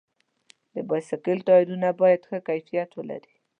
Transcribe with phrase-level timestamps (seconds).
[0.73, 3.33] د بایسکل ټایرونه باید ښه کیفیت ولري.